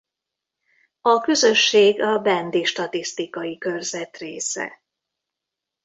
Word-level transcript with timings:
A 1.01 1.19
közösség 1.21 2.01
a 2.01 2.17
bendi 2.19 2.63
statisztikai 2.63 3.57
körzet 3.57 4.17
része. 4.17 4.81